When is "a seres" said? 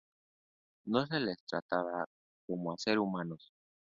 2.73-2.97